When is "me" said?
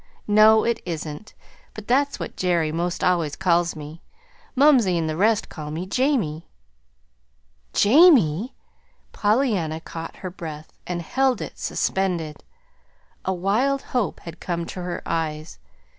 3.75-4.01, 5.69-5.85